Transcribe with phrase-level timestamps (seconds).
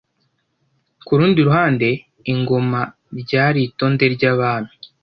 [1.05, 1.87] Ku rundi ruhande,
[2.31, 2.81] ingoma
[3.21, 4.73] ryari “Itonde Ry’abami”